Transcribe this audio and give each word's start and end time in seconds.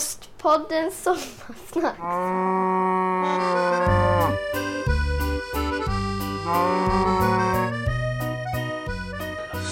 Ostpodden 0.00 0.90
Sommarsnack. 0.90 1.96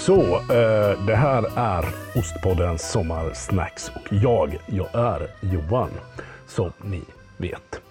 Så, 0.05 0.35
eh, 0.35 1.05
det 1.05 1.15
här 1.15 1.57
är 1.57 1.85
Ostpoddens 2.15 2.91
Sommarsnacks 2.91 3.89
och 3.89 4.13
jag, 4.13 4.57
jag 4.65 4.87
är 4.93 5.27
Johan, 5.41 5.89
som 6.47 6.71
ni 6.83 7.01
vet. 7.37 7.81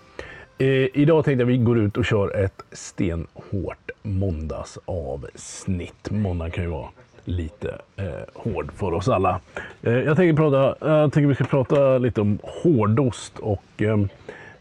Eh, 0.58 0.66
idag 0.94 1.24
tänkte 1.24 1.42
jag 1.42 1.46
vi 1.46 1.58
går 1.58 1.78
ut 1.78 1.96
och 1.96 2.04
kör 2.04 2.44
ett 2.44 2.62
stenhårt 2.72 3.90
måndagsavsnitt. 4.02 6.10
Måndag 6.10 6.50
kan 6.50 6.64
ju 6.64 6.70
vara 6.70 6.88
lite 7.28 7.78
eh, 7.96 8.04
hård 8.34 8.72
för 8.72 8.94
oss 8.94 9.08
alla. 9.08 9.40
Eh, 9.82 9.92
jag, 9.92 10.16
tänker 10.16 10.36
prata, 10.36 10.88
jag 10.88 11.12
tänker 11.12 11.28
vi 11.28 11.34
ska 11.34 11.44
prata 11.44 11.98
lite 11.98 12.20
om 12.20 12.38
hårdost 12.42 13.38
och 13.38 13.82
eh, 13.82 13.98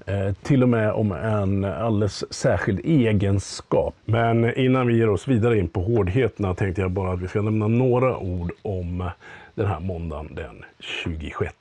eh, 0.05 0.33
till 0.33 0.63
och 0.63 0.69
med 0.69 0.91
om 0.91 1.11
en 1.11 1.65
alldeles 1.65 2.33
särskild 2.33 2.79
egenskap. 2.83 3.95
Men 4.05 4.57
innan 4.57 4.87
vi 4.87 4.97
ger 4.97 5.09
oss 5.09 5.27
vidare 5.27 5.57
in 5.57 5.67
på 5.67 5.81
hårdheterna 5.81 6.55
tänkte 6.55 6.81
jag 6.81 6.91
bara 6.91 7.13
att 7.13 7.21
vi 7.21 7.27
ska 7.27 7.41
nämna 7.41 7.67
några 7.67 8.17
ord 8.17 8.51
om 8.61 9.09
den 9.55 9.67
här 9.67 9.79
måndagen 9.79 10.35
den 10.35 10.65
26 10.79 11.55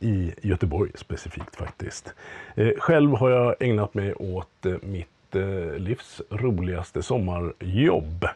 i 0.00 0.32
Göteborg 0.42 0.90
specifikt 0.94 1.56
faktiskt. 1.56 2.14
Eh, 2.54 2.70
själv 2.78 3.14
har 3.14 3.30
jag 3.30 3.54
ägnat 3.60 3.94
mig 3.94 4.14
åt 4.14 4.66
eh, 4.66 4.74
mitt 4.82 5.06
livs 5.76 6.22
roligaste 6.30 7.02
sommarjobb. 7.02 8.26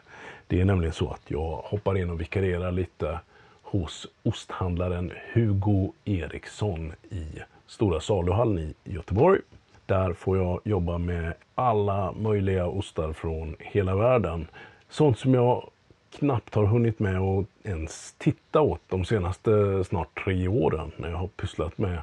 Det 0.47 0.61
är 0.61 0.65
nämligen 0.65 0.93
så 0.93 1.09
att 1.09 1.21
jag 1.27 1.61
hoppar 1.63 1.97
in 1.97 2.09
och 2.09 2.21
vikarierar 2.21 2.71
lite 2.71 3.19
hos 3.61 4.07
osthandlaren 4.23 5.11
Hugo 5.33 5.93
Eriksson 6.05 6.93
i 7.09 7.25
Stora 7.67 7.99
saluhallen 7.99 8.59
i 8.59 8.75
Göteborg. 8.83 9.41
Där 9.85 10.13
får 10.13 10.37
jag 10.37 10.61
jobba 10.63 10.97
med 10.97 11.33
alla 11.55 12.11
möjliga 12.11 12.67
ostar 12.67 13.13
från 13.13 13.55
hela 13.59 13.95
världen. 13.95 14.47
Sånt 14.89 15.19
som 15.19 15.33
jag 15.33 15.69
knappt 16.11 16.55
har 16.55 16.65
hunnit 16.65 16.99
med 16.99 17.19
att 17.19 17.45
ens 17.63 18.15
titta 18.17 18.61
åt 18.61 18.81
de 18.87 19.05
senaste 19.05 19.83
snart 19.83 20.23
tre 20.23 20.47
åren 20.47 20.91
när 20.97 21.09
jag 21.09 21.17
har 21.17 21.27
pysslat 21.27 21.77
med 21.77 21.97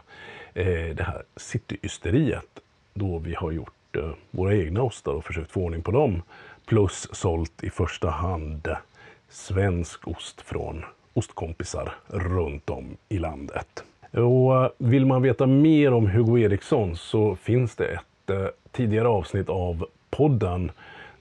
eh, 0.54 0.96
det 0.96 1.02
här 1.02 1.22
cityysteriet. 1.36 2.60
Då 2.94 3.18
vi 3.18 3.34
har 3.34 3.50
gjort 3.50 3.96
eh, 3.96 4.10
våra 4.30 4.56
egna 4.56 4.82
ostar 4.82 5.12
och 5.12 5.24
försökt 5.24 5.50
få 5.50 5.60
ordning 5.60 5.82
på 5.82 5.90
dem. 5.90 6.22
Plus 6.72 7.08
sålt 7.12 7.64
i 7.64 7.70
första 7.70 8.10
hand 8.10 8.68
svensk 9.28 10.08
ost 10.08 10.40
från 10.40 10.84
ostkompisar 11.12 11.94
runt 12.06 12.70
om 12.70 12.96
i 13.08 13.18
landet. 13.18 13.84
Och 14.12 14.64
eh, 14.64 14.70
vill 14.78 15.06
man 15.06 15.22
veta 15.22 15.46
mer 15.46 15.92
om 15.92 16.06
Hugo 16.06 16.38
Eriksson 16.38 16.96
så 16.96 17.36
finns 17.36 17.76
det 17.76 17.84
ett 17.84 18.30
eh, 18.30 18.46
tidigare 18.70 19.08
avsnitt 19.08 19.48
av 19.48 19.86
podden 20.10 20.70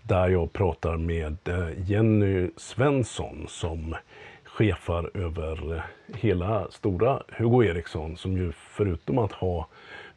där 0.01 0.29
jag 0.29 0.53
pratar 0.53 0.97
med 0.97 1.37
eh, 1.47 1.89
Jenny 1.89 2.49
Svensson 2.57 3.45
som 3.49 3.95
chefar 4.43 5.17
över 5.17 5.85
hela 6.15 6.67
stora 6.71 7.23
Hugo 7.27 7.63
Eriksson 7.63 8.17
som 8.17 8.37
ju 8.37 8.51
förutom 8.51 9.17
att 9.17 9.31
ha 9.31 9.67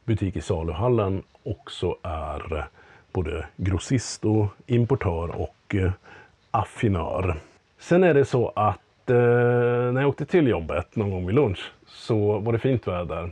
butik 0.04 0.36
i 0.36 0.40
saluhallen 0.40 1.22
också 1.42 1.96
är 2.02 2.56
eh, 2.56 2.64
både 3.14 3.46
grossist 3.56 4.24
och 4.24 4.46
importör 4.66 5.40
och 5.40 5.74
eh, 5.74 5.92
affinör. 6.50 7.36
Sen 7.78 8.04
är 8.04 8.14
det 8.14 8.24
så 8.24 8.48
att 8.48 9.10
eh, 9.10 9.16
när 9.92 10.00
jag 10.00 10.08
åkte 10.08 10.26
till 10.26 10.48
jobbet 10.48 10.96
någon 10.96 11.10
gång 11.10 11.26
vid 11.26 11.34
lunch 11.34 11.72
så 11.86 12.38
var 12.38 12.52
det 12.52 12.58
fint 12.58 12.86
väder. 12.86 13.30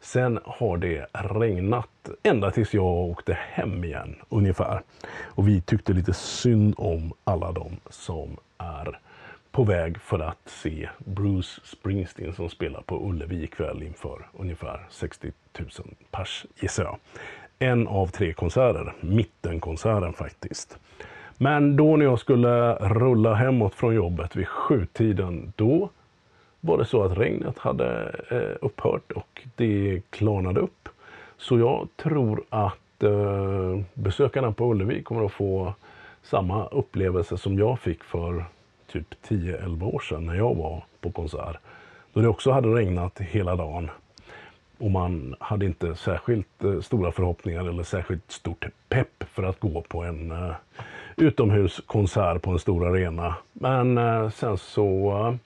Sen 0.00 0.38
har 0.44 0.76
det 0.76 1.06
regnat 1.12 2.10
ända 2.22 2.50
tills 2.50 2.74
jag 2.74 2.84
åkte 2.84 3.38
hem 3.40 3.84
igen 3.84 4.16
ungefär. 4.28 4.82
Och 5.20 5.48
vi 5.48 5.60
tyckte 5.60 5.92
lite 5.92 6.12
synd 6.14 6.74
om 6.76 7.12
alla 7.24 7.52
de 7.52 7.76
som 7.90 8.36
är 8.58 8.98
på 9.50 9.64
väg 9.64 10.00
för 10.00 10.18
att 10.18 10.38
se 10.46 10.88
Bruce 10.98 11.60
Springsteen 11.64 12.34
som 12.34 12.50
spelar 12.50 12.82
på 12.82 13.08
Ullevi 13.08 13.42
ikväll 13.42 13.82
inför 13.82 14.28
ungefär 14.38 14.86
60 14.90 15.32
000 15.58 15.68
pers 16.10 16.46
gissar 16.60 16.84
jag. 16.84 16.98
En 17.62 17.88
av 17.88 18.06
tre 18.06 18.32
konserter, 18.32 18.94
mittenkonserten 19.00 20.12
faktiskt. 20.12 20.78
Men 21.36 21.76
då 21.76 21.96
när 21.96 22.04
jag 22.04 22.18
skulle 22.18 22.74
rulla 22.74 23.34
hemåt 23.34 23.74
från 23.74 23.94
jobbet 23.94 24.36
vid 24.36 24.48
sjutiden, 24.48 25.52
då 25.56 25.90
var 26.60 26.78
det 26.78 26.84
så 26.84 27.02
att 27.02 27.18
regnet 27.18 27.58
hade 27.58 28.14
eh, 28.30 28.66
upphört 28.66 29.12
och 29.12 29.42
det 29.56 30.02
klarnade 30.10 30.60
upp. 30.60 30.88
Så 31.36 31.58
jag 31.58 31.88
tror 31.96 32.42
att 32.48 33.02
eh, 33.02 33.80
besökarna 33.94 34.52
på 34.52 34.70
Ullevi 34.70 35.02
kommer 35.02 35.24
att 35.24 35.32
få 35.32 35.74
samma 36.22 36.66
upplevelse 36.66 37.38
som 37.38 37.58
jag 37.58 37.78
fick 37.78 38.04
för 38.04 38.44
typ 38.92 39.06
10-11 39.28 39.94
år 39.94 40.00
sedan 40.00 40.26
när 40.26 40.34
jag 40.34 40.54
var 40.54 40.84
på 41.00 41.10
konsert. 41.10 41.56
Då 42.12 42.20
det 42.20 42.28
också 42.28 42.50
hade 42.50 42.68
regnat 42.68 43.20
hela 43.20 43.56
dagen. 43.56 43.90
Och 44.80 44.90
man 44.90 45.34
hade 45.40 45.66
inte 45.66 45.94
särskilt 45.94 46.64
eh, 46.64 46.80
stora 46.80 47.12
förhoppningar 47.12 47.68
eller 47.68 47.82
särskilt 47.82 48.30
stort 48.30 48.64
pepp 48.88 49.24
för 49.32 49.42
att 49.42 49.60
gå 49.60 49.82
på 49.88 50.02
en 50.02 50.30
eh, 50.30 50.52
utomhuskonsert 51.16 52.42
på 52.42 52.50
en 52.50 52.58
stor 52.58 52.86
arena. 52.86 53.34
Men 53.52 53.98
eh, 53.98 54.30
sen 54.30 54.58
så 54.58 55.38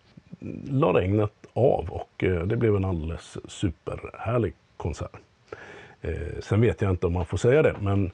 la 0.71 0.93
regnet 0.93 1.33
av 1.53 1.91
och 1.91 2.25
det 2.47 2.57
blev 2.57 2.77
en 2.77 2.85
alldeles 2.85 3.39
superhärlig 3.51 4.55
konsert. 4.77 5.17
sen 6.41 6.61
vet 6.61 6.81
jag 6.81 6.91
inte 6.91 7.07
om 7.07 7.13
man 7.13 7.27
får 7.27 7.39
säga 7.39 7.63
det, 7.63 7.75
men 7.81 8.11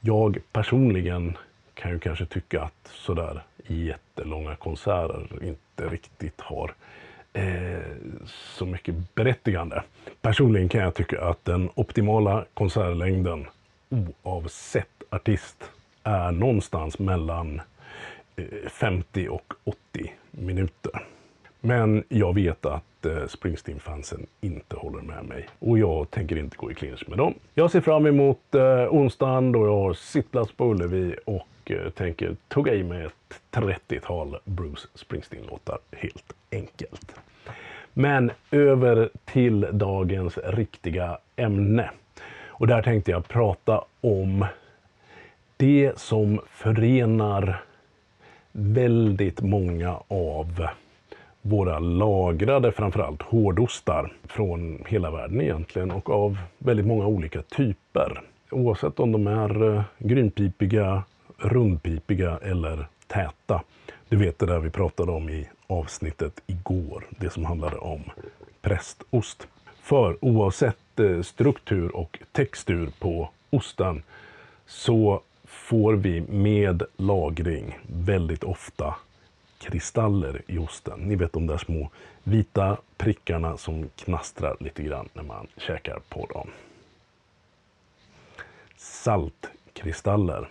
jag 0.00 0.38
personligen 0.52 1.36
kan 1.74 1.90
ju 1.90 1.98
kanske 1.98 2.26
tycka 2.26 2.62
att 2.62 2.90
sådär 2.92 3.42
jättelånga 3.66 4.56
konserter 4.56 5.44
inte 5.44 5.88
riktigt 5.88 6.40
har 6.40 6.74
Eh, 7.32 7.78
så 8.26 8.66
mycket 8.66 9.14
berättigande. 9.14 9.82
Personligen 10.20 10.68
kan 10.68 10.80
jag 10.80 10.94
tycka 10.94 11.24
att 11.24 11.44
den 11.44 11.70
optimala 11.74 12.44
konsertlängden 12.54 13.46
oavsett 14.22 15.02
artist 15.10 15.70
är 16.02 16.32
någonstans 16.32 16.98
mellan 16.98 17.60
eh, 18.36 18.68
50 18.70 19.28
och 19.28 19.52
80 19.64 20.12
minuter. 20.30 21.06
Men 21.60 22.04
jag 22.08 22.34
vet 22.34 22.66
att 22.66 23.06
eh, 23.06 23.26
Springsteen-fansen 23.28 24.26
inte 24.40 24.76
håller 24.76 25.00
med 25.02 25.24
mig 25.24 25.48
och 25.58 25.78
jag 25.78 26.10
tänker 26.10 26.36
inte 26.36 26.56
gå 26.56 26.70
i 26.70 26.74
clinch 26.74 27.08
med 27.08 27.18
dem. 27.18 27.34
Jag 27.54 27.70
ser 27.70 27.80
fram 27.80 28.06
emot 28.06 28.54
onsdagen 28.90 29.52
då 29.52 29.66
jag 29.66 29.76
har 29.76 29.94
sittplats 29.94 30.52
på 30.52 30.70
Ullevi 30.70 31.16
och 31.26 31.46
och 31.64 31.70
eh, 31.70 31.90
tänker 31.90 32.36
tugga 32.48 32.74
i 32.74 32.82
mig 32.82 33.04
ett 33.04 33.40
30-tal 33.50 34.36
Bruce 34.44 34.88
Springsteen-låtar 34.94 35.78
helt 35.92 36.32
enkelt. 36.52 37.14
Men 37.92 38.30
över 38.50 39.10
till 39.24 39.66
dagens 39.72 40.38
riktiga 40.44 41.18
ämne. 41.36 41.90
Och 42.46 42.66
där 42.66 42.82
tänkte 42.82 43.10
jag 43.10 43.28
prata 43.28 43.84
om 44.00 44.46
det 45.56 45.98
som 45.98 46.40
förenar 46.46 47.62
väldigt 48.52 49.40
många 49.40 49.96
av 50.08 50.68
våra 51.42 51.78
lagrade, 51.78 52.72
framförallt 52.72 53.22
hårdostar 53.22 54.12
från 54.24 54.84
hela 54.88 55.10
världen 55.10 55.40
egentligen 55.40 55.90
och 55.90 56.10
av 56.10 56.38
väldigt 56.58 56.86
många 56.86 57.06
olika 57.06 57.42
typer. 57.42 58.22
Oavsett 58.50 59.00
om 59.00 59.12
de 59.12 59.26
är 59.26 59.74
eh, 59.74 59.82
grynpipiga, 59.98 61.02
rundpipiga 61.42 62.38
eller 62.42 62.86
täta. 63.06 63.62
Du 64.08 64.16
vet 64.16 64.38
det 64.38 64.46
där 64.46 64.58
vi 64.58 64.70
pratade 64.70 65.12
om 65.12 65.28
i 65.28 65.48
avsnittet 65.66 66.40
igår, 66.46 67.04
det 67.10 67.30
som 67.30 67.44
handlade 67.44 67.76
om 67.76 68.02
prästost. 68.60 69.46
För 69.82 70.24
oavsett 70.24 71.00
eh, 71.00 71.22
struktur 71.22 71.96
och 71.96 72.18
textur 72.32 72.92
på 72.98 73.30
osten 73.50 74.02
så 74.66 75.22
får 75.44 75.94
vi 75.94 76.20
med 76.20 76.82
lagring 76.96 77.78
väldigt 77.86 78.44
ofta 78.44 78.94
kristaller 79.58 80.42
i 80.46 80.58
osten. 80.58 81.00
Ni 81.00 81.16
vet 81.16 81.32
de 81.32 81.46
där 81.46 81.58
små 81.58 81.90
vita 82.22 82.76
prickarna 82.96 83.56
som 83.56 83.88
knastrar 83.96 84.56
lite 84.60 84.82
grann 84.82 85.08
när 85.12 85.22
man 85.22 85.46
käkar 85.56 86.00
på 86.08 86.26
dem. 86.26 86.50
Saltkristaller 88.76 90.48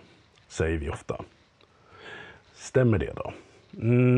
säger 0.52 0.78
vi 0.78 0.90
ofta. 0.90 1.16
Stämmer 2.54 2.98
det 2.98 3.12
då? 3.16 3.32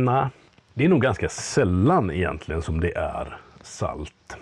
Nej, 0.04 0.28
det 0.74 0.84
är 0.84 0.88
nog 0.88 1.02
ganska 1.02 1.28
sällan 1.28 2.10
egentligen 2.10 2.62
som 2.62 2.80
det 2.80 2.96
är 2.96 3.36
salt. 3.62 4.36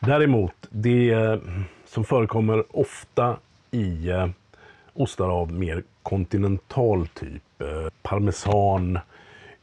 Däremot, 0.00 0.54
det 0.70 1.40
som 1.86 2.04
förekommer 2.04 2.76
ofta 2.76 3.36
i 3.70 4.10
eh, 4.10 4.28
ostar 4.92 5.28
av 5.28 5.52
mer 5.52 5.82
kontinental 6.02 7.06
typ, 7.06 7.62
eh, 7.62 7.92
parmesan, 8.02 8.98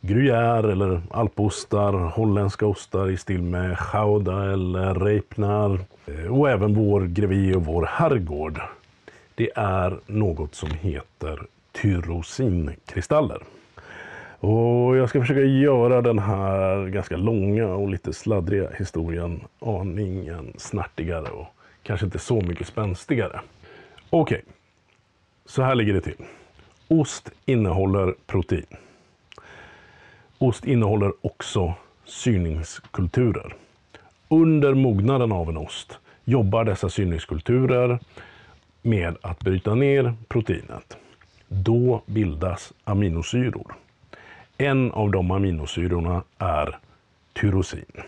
gruyère 0.02 0.72
eller 0.72 1.02
alpostar, 1.12 1.94
holländska 1.94 2.66
ostar 2.66 3.10
i 3.10 3.18
stil 3.18 3.42
med 3.42 3.80
chauda 3.80 4.54
eller 4.54 4.96
reipnar 4.96 5.80
eh, 6.06 6.40
och 6.40 6.50
även 6.50 6.74
vår 6.74 7.02
grevé 7.02 7.56
och 7.56 7.66
vår 7.66 7.86
herrgård. 7.86 8.62
Det 9.40 9.52
är 9.56 10.00
något 10.06 10.56
som 10.56 10.72
heter 10.72 11.40
tyrosinkristaller. 11.72 13.44
Och 14.40 14.98
jag 14.98 15.10
ska 15.10 15.22
försöka 15.22 15.42
göra 15.42 16.02
den 16.02 16.20
här 16.20 16.88
ganska 16.88 17.18
långa 17.18 17.68
och 17.68 17.90
lite 17.90 18.14
sladdriga 18.14 18.70
historien 18.70 19.42
aningen 19.60 20.54
snärtigare 20.58 21.30
och 21.30 21.48
kanske 21.84 22.06
inte 22.06 22.20
så 22.20 22.42
mycket 22.42 22.68
spänstigare. 22.68 23.42
Okej, 24.10 24.38
okay. 24.38 24.54
så 25.46 25.62
här 25.62 25.76
ligger 25.76 25.94
det 25.94 26.02
till. 26.02 26.26
Ost 26.88 27.32
innehåller 27.46 28.16
protein. 28.28 28.78
Ost 30.38 30.66
innehåller 30.66 31.14
också 31.22 31.74
syrningskulturer. 32.06 33.56
Under 34.28 34.74
mognaden 34.74 35.32
av 35.32 35.50
en 35.50 35.58
ost 35.58 36.00
jobbar 36.24 36.64
dessa 36.64 36.90
syrningskulturer 36.90 38.00
med 38.82 39.18
att 39.22 39.40
bryta 39.40 39.76
ner 39.76 40.14
proteinet. 40.28 40.98
Då 41.48 42.02
bildas 42.06 42.74
aminosyror. 42.84 43.76
En 44.58 44.92
av 44.92 45.12
de 45.12 45.32
aminosyrorna 45.32 46.24
är 46.38 46.78
tyrosin. 47.34 48.02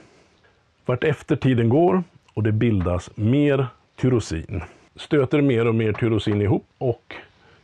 Vart 0.86 1.04
efter 1.04 1.36
tiden 1.36 1.70
går 1.70 2.04
och 2.34 2.44
det 2.44 2.52
bildas 2.52 3.10
mer 3.16 3.68
tyrosin 3.96 4.62
stöter 4.96 5.42
mer 5.42 5.68
och 5.68 5.76
mer 5.76 5.94
tyrosin 5.94 6.42
ihop 6.42 6.66
och 6.78 7.16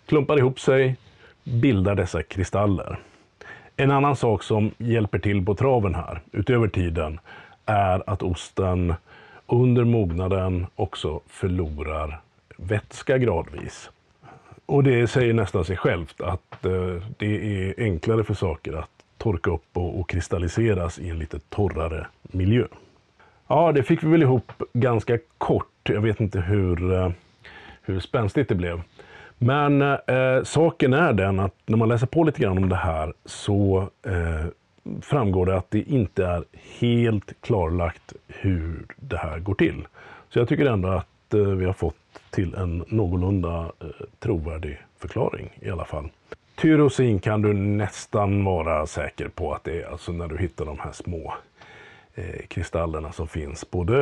klumpar 0.05 0.37
ihop 0.37 0.59
sig, 0.59 0.95
bildar 1.43 1.95
dessa 1.95 2.23
kristaller. 2.23 2.99
En 3.75 3.91
annan 3.91 4.15
sak 4.15 4.43
som 4.43 4.71
hjälper 4.77 5.19
till 5.19 5.45
på 5.45 5.55
traven 5.55 5.95
här, 5.95 6.21
utöver 6.31 6.67
tiden, 6.67 7.19
är 7.65 8.09
att 8.09 8.23
osten 8.23 8.93
under 9.47 9.83
mognaden 9.83 10.67
också 10.75 11.21
förlorar 11.27 12.19
vätska 12.57 13.17
gradvis. 13.17 13.89
Och 14.65 14.83
det 14.83 15.07
säger 15.07 15.33
nästan 15.33 15.65
sig 15.65 15.77
självt 15.77 16.21
att 16.21 16.65
eh, 16.65 17.03
det 17.17 17.67
är 17.67 17.73
enklare 17.77 18.23
för 18.23 18.33
saker 18.33 18.73
att 18.73 18.89
torka 19.17 19.51
upp 19.51 19.77
och, 19.77 20.09
kristalliseras 20.09 20.99
i 20.99 21.09
en 21.09 21.19
lite 21.19 21.39
torrare 21.39 22.07
miljö. 22.21 22.65
Ja, 23.47 23.71
det 23.71 23.83
fick 23.83 24.03
vi 24.03 24.07
väl 24.07 24.21
ihop 24.21 24.51
ganska 24.73 25.17
kort. 25.37 25.89
Jag 25.89 26.01
vet 26.01 26.19
inte 26.19 26.39
hur, 26.39 26.93
eh, 26.93 27.09
hur 27.81 27.99
spänstigt 27.99 28.49
det 28.49 28.55
blev. 28.55 28.81
Men 29.37 29.81
eh, 29.81 30.43
saken 30.43 30.93
är 30.93 31.13
den 31.13 31.39
att 31.39 31.55
när 31.65 31.77
man 31.77 31.89
läser 31.89 32.07
på 32.07 32.23
lite 32.23 32.41
grann 32.41 32.57
om 32.57 32.69
det 32.69 32.75
här 32.75 33.13
så 33.25 33.89
eh, 34.05 34.45
framgår 35.01 35.45
det 35.45 35.57
att 35.57 35.71
det 35.71 35.81
inte 35.81 36.25
är 36.25 36.43
helt 36.79 37.41
klarlagt 37.41 38.13
hur 38.27 38.85
det 38.95 39.17
här 39.17 39.39
går 39.39 39.53
till. 39.53 39.87
Så 40.29 40.39
jag 40.39 40.47
tycker 40.47 40.65
ändå 40.65 40.87
att 40.89 41.33
eh, 41.33 41.39
vi 41.39 41.65
har 41.65 41.73
fått 41.73 41.95
till 42.29 42.55
en 42.55 42.83
någorlunda 42.87 43.71
eh, 43.79 43.87
trovärdig 44.19 44.77
förklaring 44.97 45.49
i 45.61 45.69
alla 45.69 45.85
fall. 45.85 46.09
Tyrosin 46.55 47.19
kan 47.19 47.41
du 47.41 47.53
nästan 47.53 48.43
vara 48.43 48.87
säker 48.87 49.27
på 49.27 49.53
att 49.53 49.63
det 49.63 49.81
är 49.81 49.91
alltså 49.91 50.11
när 50.11 50.27
du 50.27 50.37
hittar 50.37 50.65
de 50.65 50.79
här 50.79 50.91
små 50.91 51.33
eh, 52.15 52.45
kristallerna 52.47 53.11
som 53.11 53.27
finns 53.27 53.71
både 53.71 53.95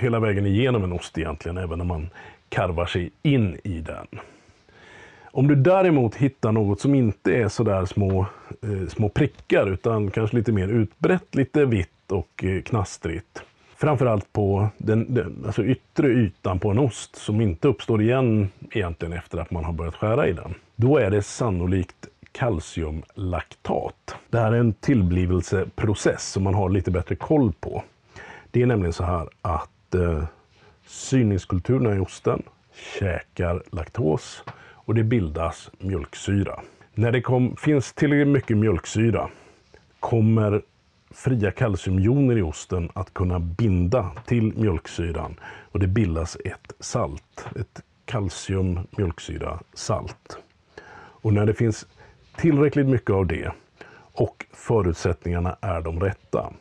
hela 0.00 0.20
vägen 0.20 0.46
igenom 0.46 0.84
en 0.84 0.92
ost 0.92 1.18
egentligen, 1.18 1.56
även 1.56 1.78
när 1.78 1.84
man 1.84 2.10
karvar 2.48 2.86
sig 2.86 3.10
in 3.22 3.58
i 3.64 3.80
den. 3.80 4.06
Om 5.24 5.48
du 5.48 5.54
däremot 5.54 6.14
hittar 6.14 6.52
något 6.52 6.80
som 6.80 6.94
inte 6.94 7.32
är 7.32 7.48
sådär 7.48 7.84
små, 7.84 8.26
eh, 8.62 8.88
små 8.88 9.08
prickar 9.08 9.66
utan 9.66 10.10
kanske 10.10 10.36
lite 10.36 10.52
mer 10.52 10.68
utbrett, 10.68 11.34
lite 11.34 11.64
vitt 11.64 12.12
och 12.12 12.44
eh, 12.44 12.62
knastrigt. 12.62 13.42
Framförallt 13.78 14.32
på 14.32 14.68
den, 14.78 15.14
den 15.14 15.42
alltså 15.46 15.64
yttre 15.64 16.08
ytan 16.08 16.58
på 16.58 16.70
en 16.70 16.78
ost 16.78 17.16
som 17.16 17.40
inte 17.40 17.68
uppstår 17.68 18.02
igen 18.02 18.48
egentligen 18.70 19.12
efter 19.12 19.38
att 19.38 19.50
man 19.50 19.64
har 19.64 19.72
börjat 19.72 19.94
skära 19.94 20.28
i 20.28 20.32
den. 20.32 20.54
Då 20.76 20.96
är 20.96 21.10
det 21.10 21.22
sannolikt 21.22 22.08
kalciumlaktat. 22.32 24.16
Det 24.30 24.38
här 24.38 24.52
är 24.52 24.58
en 24.58 24.72
tillblivelseprocess 24.72 26.32
som 26.32 26.42
man 26.42 26.54
har 26.54 26.70
lite 26.70 26.90
bättre 26.90 27.16
koll 27.16 27.52
på. 27.60 27.84
Det 28.50 28.62
är 28.62 28.66
nämligen 28.66 28.92
så 28.92 29.04
här 29.04 29.28
att 29.42 29.94
eh, 29.94 30.24
syningskulturerna 30.86 31.96
i 31.96 31.98
osten 31.98 32.42
käkar 32.98 33.62
laktos 33.72 34.44
och 34.72 34.94
det 34.94 35.04
bildas 35.04 35.70
mjölksyra. 35.78 36.60
När 36.94 37.12
det 37.12 37.20
kom, 37.20 37.56
finns 37.56 37.92
tillräckligt 37.92 38.28
mycket 38.28 38.56
mjölksyra 38.56 39.28
kommer 40.00 40.62
fria 41.10 41.50
kalciumjoner 41.50 42.38
i 42.38 42.42
osten 42.42 42.88
att 42.94 43.14
kunna 43.14 43.40
binda 43.40 44.10
till 44.26 44.52
mjölksyran 44.56 45.40
och 45.42 45.78
det 45.78 45.86
bildas 45.86 46.36
ett 46.44 46.72
salt, 46.80 47.46
ett 47.60 47.82
kalcium 48.04 48.80
mjölksyra 48.96 49.58
salt. 49.74 50.38
Och 50.96 51.32
när 51.32 51.46
det 51.46 51.54
finns 51.54 51.86
tillräckligt 52.36 52.86
mycket 52.86 53.10
av 53.10 53.26
det 53.26 53.52
och 54.12 54.46
förutsättningarna 54.52 55.56
är 55.60 55.80
de 55.80 56.00
rätta, 56.00 56.52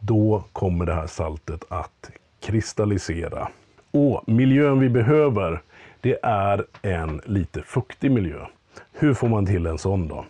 då 0.00 0.44
kommer 0.52 0.86
det 0.86 0.94
här 0.94 1.06
saltet 1.06 1.64
att 1.68 2.10
kristallisera. 2.40 3.48
Och 3.90 4.24
miljön 4.26 4.78
vi 4.80 4.88
behöver, 4.88 5.62
det 6.00 6.18
är 6.22 6.64
en 6.82 7.20
lite 7.24 7.62
fuktig 7.62 8.10
miljö. 8.10 8.46
Hur 8.92 9.14
får 9.14 9.28
man 9.28 9.46
till 9.46 9.66
en 9.66 9.78
sån 9.78 10.08
då? 10.08 10.24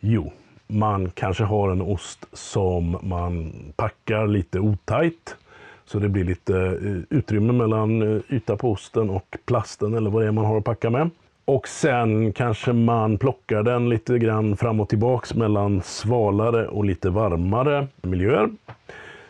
Jo, 0.00 0.32
man 0.68 1.10
kanske 1.10 1.44
har 1.44 1.70
en 1.70 1.82
ost 1.82 2.26
som 2.32 2.98
man 3.02 3.52
packar 3.76 4.26
lite 4.26 4.60
otajt. 4.60 5.36
Så 5.84 5.98
det 5.98 6.08
blir 6.08 6.24
lite 6.24 6.56
eh, 6.56 7.16
utrymme 7.18 7.52
mellan 7.52 8.16
eh, 8.16 8.20
yta 8.28 8.56
på 8.56 8.72
osten 8.72 9.10
och 9.10 9.36
plasten 9.44 9.94
eller 9.94 10.10
vad 10.10 10.22
det 10.22 10.28
är 10.28 10.32
man 10.32 10.44
har 10.44 10.58
att 10.58 10.64
packa 10.64 10.90
med. 10.90 11.10
Och 11.44 11.68
sen 11.68 12.32
kanske 12.32 12.72
man 12.72 13.18
plockar 13.18 13.62
den 13.62 13.88
lite 13.88 14.18
grann 14.18 14.56
fram 14.56 14.80
och 14.80 14.88
tillbaks 14.88 15.34
mellan 15.34 15.82
svalare 15.82 16.68
och 16.68 16.84
lite 16.84 17.10
varmare 17.10 17.86
miljöer. 18.02 18.50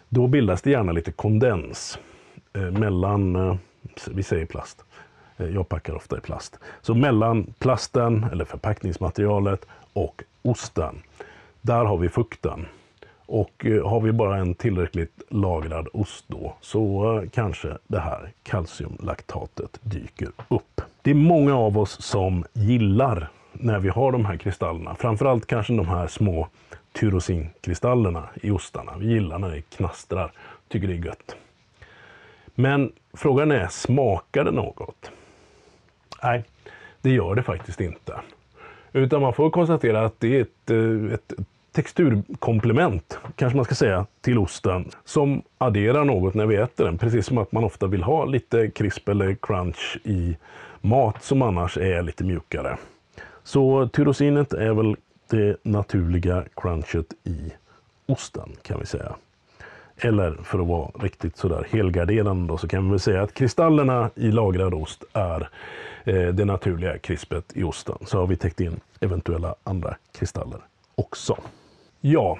Då 0.09 0.27
bildas 0.27 0.63
det 0.63 0.71
gärna 0.71 0.93
lite 0.93 1.13
kondens 1.13 1.99
eh, 2.53 2.63
mellan, 2.63 3.59
vi 4.11 4.23
säger 4.23 4.47
plast, 4.47 4.85
jag 5.37 5.69
packar 5.69 5.95
ofta 5.95 6.19
i 6.19 6.21
plast. 6.21 6.59
Så 6.81 6.95
mellan 6.95 7.47
plasten 7.59 8.27
eller 8.33 8.45
förpackningsmaterialet 8.45 9.67
och 9.93 10.23
osten. 10.43 11.03
Där 11.69 11.85
har 11.85 11.97
vi 11.97 12.09
fukten. 12.09 12.67
Och 13.27 13.67
eh, 13.67 13.89
har 13.89 14.01
vi 14.01 14.13
bara 14.13 14.37
en 14.37 14.55
tillräckligt 14.55 15.23
lagrad 15.29 15.89
ost 15.93 16.25
då 16.29 16.55
så 16.61 17.15
eh, 17.19 17.29
kanske 17.31 17.79
det 17.87 18.01
här 18.01 18.33
kalciumlaktatet 18.43 19.79
dyker 19.83 20.29
upp. 20.49 20.81
Det 21.03 21.11
är 21.11 21.15
många 21.15 21.57
av 21.57 21.79
oss 21.79 22.03
som 22.03 22.45
gillar 22.53 23.31
när 23.53 23.79
vi 23.79 23.89
har 23.89 24.13
de 24.13 24.25
här 24.25 24.37
kristallerna. 24.37 24.95
Framförallt 24.95 25.47
kanske 25.47 25.73
de 25.73 25.89
här 25.89 26.07
små 26.07 26.49
tyrosinkristallerna 26.93 28.29
i 28.43 28.51
ostarna. 28.51 28.93
Vi 28.99 29.07
gillar 29.07 29.39
när 29.39 29.51
det 29.51 29.63
knastrar. 29.63 30.33
Tycker 30.69 30.89
det 30.89 30.95
är 30.95 31.05
gött. 31.07 31.37
Men 32.55 32.93
frågan 33.13 33.51
är, 33.51 33.69
smakar 33.69 34.45
det 34.45 34.51
något? 34.51 35.11
Nej, 36.23 36.45
det 37.01 37.11
gör 37.11 37.35
det 37.35 37.43
faktiskt 37.43 37.81
inte. 37.81 38.21
Utan 38.93 39.23
man 39.23 39.33
får 39.33 39.51
konstatera 39.51 40.05
att 40.05 40.21
det 40.21 40.37
är 40.37 40.43
ett, 40.43 40.71
eh, 40.71 41.15
ett 41.15 41.33
texturkomplement, 41.73 43.19
kanske 43.37 43.57
man 43.57 43.65
ska 43.65 43.75
säga, 43.75 44.07
till 44.21 44.39
osten 44.39 44.91
som 45.05 45.43
adderar 45.59 46.05
något 46.05 46.35
när 46.35 46.47
vi 46.47 46.57
äter 46.57 46.85
den. 46.85 46.99
Precis 46.99 47.27
som 47.27 47.39
att 47.39 47.53
man 47.53 47.65
ofta 47.65 47.87
vill 47.87 48.03
ha 48.03 48.25
lite 48.25 48.71
krisp 48.71 49.09
eller 49.09 49.37
crunch 49.43 49.99
i 50.05 50.37
mat 50.81 51.25
som 51.25 51.43
annars 51.43 51.77
är 51.77 52.03
lite 52.03 52.25
mjukare. 52.25 52.77
Så 53.43 53.89
tyrosinet 53.89 54.53
är 54.53 54.73
väl 54.73 54.97
det 55.31 55.57
naturliga 55.63 56.45
crunchet 56.57 57.07
i 57.25 57.53
osten 58.07 58.53
kan 58.63 58.81
vi 58.81 58.87
säga. 58.87 59.15
Eller 59.97 60.39
för 60.45 60.59
att 60.59 60.67
vara 60.67 60.91
riktigt 61.01 61.37
sådär 61.37 61.67
helgarderande 61.71 62.53
då, 62.53 62.59
så 62.59 62.69
kan 62.69 62.85
vi 62.85 62.91
väl 62.91 63.01
säga 63.01 63.23
att 63.23 63.35
kristallerna 63.35 64.11
i 64.15 64.31
lagrad 64.31 64.75
ost 64.75 65.05
är 65.13 65.49
eh, 66.05 66.29
det 66.29 66.45
naturliga 66.45 66.99
krispet 66.99 67.45
i 67.55 67.63
osten. 67.63 67.97
Så 68.07 68.19
har 68.19 68.27
vi 68.27 68.37
täckt 68.37 68.61
in 68.61 68.81
eventuella 69.01 69.55
andra 69.65 69.97
kristaller 70.13 70.61
också. 70.99 71.37
Ja, 72.01 72.39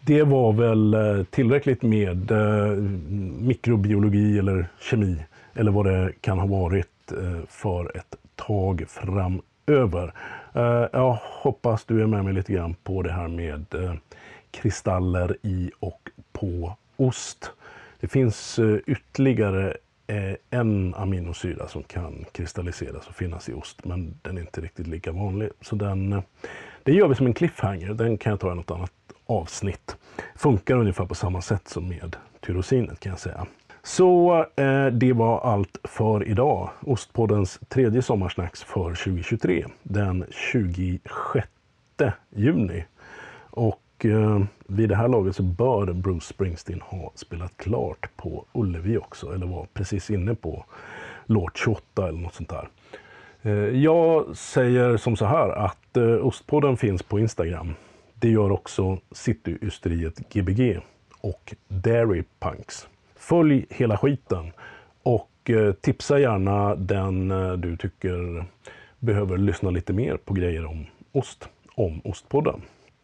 det 0.00 0.22
var 0.22 0.52
väl 0.52 0.94
eh, 0.94 1.24
tillräckligt 1.24 1.82
med 1.82 2.30
eh, 2.30 2.72
mikrobiologi 3.38 4.38
eller 4.38 4.68
kemi 4.80 5.24
eller 5.54 5.70
vad 5.70 5.86
det 5.86 6.12
kan 6.20 6.38
ha 6.38 6.46
varit 6.46 7.12
eh, 7.12 7.40
för 7.48 7.96
ett 7.96 8.14
tag 8.36 8.84
framöver. 8.88 10.12
Jag 10.92 11.18
hoppas 11.22 11.84
du 11.84 12.02
är 12.02 12.06
med 12.06 12.24
mig 12.24 12.32
lite 12.32 12.52
grann 12.52 12.74
på 12.74 13.02
det 13.02 13.12
här 13.12 13.28
med 13.28 13.64
kristaller 14.50 15.36
i 15.42 15.70
och 15.78 16.10
på 16.32 16.76
ost. 16.96 17.50
Det 18.00 18.08
finns 18.08 18.58
ytterligare 18.86 19.76
en 20.50 20.94
aminosyra 20.94 21.68
som 21.68 21.82
kan 21.82 22.24
kristalliseras 22.32 23.06
och 23.06 23.14
finnas 23.14 23.48
i 23.48 23.52
ost, 23.52 23.84
men 23.84 24.14
den 24.22 24.36
är 24.36 24.40
inte 24.40 24.60
riktigt 24.60 24.86
lika 24.86 25.12
vanlig. 25.12 25.50
Så 25.60 25.76
den 25.76 26.22
det 26.88 26.94
gör 26.94 27.08
vi 27.08 27.14
som 27.14 27.26
en 27.26 27.34
cliffhanger. 27.34 27.94
Den 27.94 28.18
kan 28.18 28.30
jag 28.30 28.40
ta 28.40 28.52
i 28.52 28.54
något 28.54 28.70
annat 28.70 28.92
avsnitt. 29.26 29.96
Funkar 30.36 30.76
ungefär 30.76 31.04
på 31.04 31.14
samma 31.14 31.42
sätt 31.42 31.68
som 31.68 31.88
med 31.88 32.16
tyrosinet 32.40 33.00
kan 33.00 33.10
jag 33.10 33.18
säga. 33.18 33.46
Så 33.82 34.36
eh, 34.56 34.86
det 34.86 35.12
var 35.12 35.40
allt 35.40 35.78
för 35.84 36.28
idag. 36.28 36.70
Ostpoddens 36.80 37.60
tredje 37.68 38.02
sommarsnacks 38.02 38.62
för 38.62 38.94
2023. 38.94 39.64
Den 39.82 40.24
26 40.30 41.48
juni. 42.30 42.84
Och 43.50 44.04
eh, 44.04 44.40
vid 44.66 44.88
det 44.88 44.96
här 44.96 45.08
laget 45.08 45.36
så 45.36 45.42
bör 45.42 45.92
Bruce 45.92 46.26
Springsteen 46.26 46.80
ha 46.80 47.12
spelat 47.14 47.56
klart 47.56 48.08
på 48.16 48.44
Ullevi 48.52 48.98
också. 48.98 49.34
Eller 49.34 49.46
var 49.46 49.66
precis 49.74 50.10
inne 50.10 50.34
på 50.34 50.64
låt 51.26 51.56
28 51.56 52.08
eller 52.08 52.18
något 52.18 52.34
sånt 52.34 52.48
där. 52.48 52.68
Eh, 53.42 53.52
jag 53.52 54.36
säger 54.36 54.96
som 54.96 55.16
så 55.16 55.24
här 55.24 55.48
att 55.48 55.96
eh, 55.96 56.26
Ostpodden 56.26 56.76
finns 56.76 57.02
på 57.02 57.18
Instagram. 57.18 57.74
Det 58.14 58.28
gör 58.28 58.50
också 58.50 58.98
Cityysteriet 59.10 60.18
Gbg 60.32 60.80
och 61.20 61.54
Dairy 61.68 62.22
Punks. 62.38 62.88
Följ 63.16 63.66
hela 63.70 63.96
skiten 63.96 64.52
och 65.02 65.50
eh, 65.50 65.72
tipsa 65.72 66.18
gärna 66.18 66.74
den 66.74 67.28
du 67.60 67.76
tycker 67.76 68.44
behöver 68.98 69.36
lyssna 69.36 69.70
lite 69.70 69.92
mer 69.92 70.16
på 70.16 70.34
grejer 70.34 70.64
om 70.66 70.86
ost, 71.12 71.48
om 71.74 72.00
Ostpodden. 72.04 72.62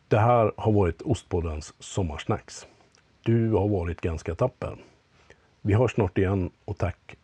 Det 0.08 0.18
här 0.18 0.52
har 0.56 0.72
varit 0.72 1.02
Ostpoddens 1.02 1.74
sommarsnacks. 1.78 2.66
Du 3.22 3.52
har 3.52 3.68
varit 3.68 4.00
ganska 4.00 4.34
tapper. 4.34 4.76
Vi 5.60 5.74
hörs 5.74 5.92
snart 5.92 6.18
igen 6.18 6.50
och 6.64 6.78
tack 6.78 7.16